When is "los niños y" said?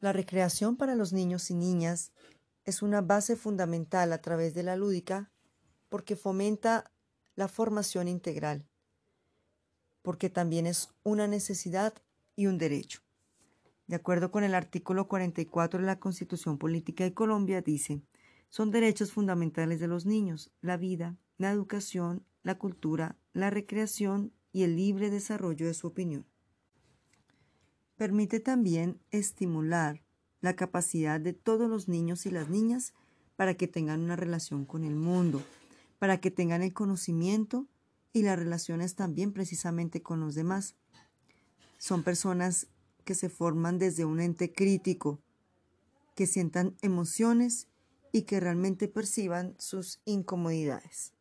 0.94-1.54, 31.68-32.30